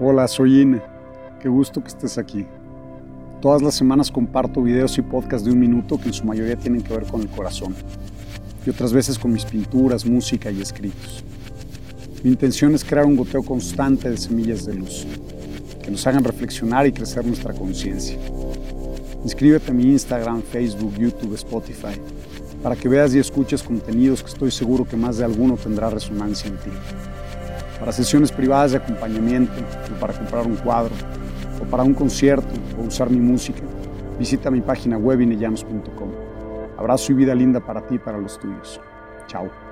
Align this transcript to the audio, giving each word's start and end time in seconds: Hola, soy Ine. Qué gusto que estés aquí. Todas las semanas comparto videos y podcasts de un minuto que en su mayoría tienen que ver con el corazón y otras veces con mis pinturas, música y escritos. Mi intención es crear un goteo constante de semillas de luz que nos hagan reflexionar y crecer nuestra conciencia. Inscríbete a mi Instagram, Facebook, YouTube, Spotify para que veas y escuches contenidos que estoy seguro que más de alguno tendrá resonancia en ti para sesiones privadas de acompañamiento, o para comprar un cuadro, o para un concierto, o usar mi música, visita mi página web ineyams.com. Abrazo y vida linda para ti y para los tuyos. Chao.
Hola, 0.00 0.26
soy 0.26 0.62
Ine. 0.62 0.80
Qué 1.38 1.50
gusto 1.50 1.82
que 1.82 1.88
estés 1.88 2.16
aquí. 2.16 2.46
Todas 3.42 3.60
las 3.60 3.74
semanas 3.74 4.10
comparto 4.10 4.62
videos 4.62 4.96
y 4.96 5.02
podcasts 5.02 5.44
de 5.44 5.52
un 5.52 5.60
minuto 5.60 5.98
que 5.98 6.06
en 6.06 6.14
su 6.14 6.24
mayoría 6.24 6.56
tienen 6.56 6.80
que 6.80 6.94
ver 6.94 7.04
con 7.04 7.20
el 7.20 7.28
corazón 7.28 7.74
y 8.64 8.70
otras 8.70 8.94
veces 8.94 9.18
con 9.18 9.34
mis 9.34 9.44
pinturas, 9.44 10.06
música 10.06 10.50
y 10.50 10.62
escritos. 10.62 11.22
Mi 12.24 12.30
intención 12.30 12.74
es 12.74 12.82
crear 12.84 13.04
un 13.04 13.16
goteo 13.16 13.42
constante 13.42 14.08
de 14.08 14.16
semillas 14.16 14.64
de 14.64 14.76
luz 14.76 15.06
que 15.82 15.90
nos 15.90 16.06
hagan 16.06 16.24
reflexionar 16.24 16.86
y 16.86 16.92
crecer 16.92 17.26
nuestra 17.26 17.52
conciencia. 17.52 18.16
Inscríbete 19.22 19.72
a 19.72 19.74
mi 19.74 19.84
Instagram, 19.84 20.40
Facebook, 20.40 20.94
YouTube, 20.96 21.34
Spotify 21.34 22.00
para 22.62 22.76
que 22.76 22.88
veas 22.88 23.14
y 23.14 23.18
escuches 23.18 23.62
contenidos 23.62 24.22
que 24.22 24.30
estoy 24.30 24.50
seguro 24.52 24.86
que 24.86 24.96
más 24.96 25.18
de 25.18 25.26
alguno 25.26 25.58
tendrá 25.58 25.90
resonancia 25.90 26.48
en 26.48 26.56
ti 26.56 26.70
para 27.82 27.90
sesiones 27.90 28.30
privadas 28.30 28.70
de 28.70 28.76
acompañamiento, 28.76 29.52
o 29.92 29.98
para 29.98 30.12
comprar 30.12 30.46
un 30.46 30.54
cuadro, 30.54 30.92
o 31.60 31.64
para 31.64 31.82
un 31.82 31.94
concierto, 31.94 32.54
o 32.78 32.86
usar 32.86 33.10
mi 33.10 33.18
música, 33.18 33.60
visita 34.20 34.52
mi 34.52 34.60
página 34.60 34.96
web 34.96 35.20
ineyams.com. 35.20 36.10
Abrazo 36.78 37.10
y 37.10 37.16
vida 37.16 37.34
linda 37.34 37.58
para 37.58 37.84
ti 37.84 37.96
y 37.96 37.98
para 37.98 38.18
los 38.18 38.38
tuyos. 38.38 38.80
Chao. 39.26 39.71